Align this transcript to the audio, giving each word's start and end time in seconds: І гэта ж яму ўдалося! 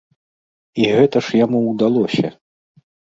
І 0.83 0.87
гэта 0.95 1.17
ж 1.27 1.41
яму 1.45 1.59
ўдалося! 1.71 2.27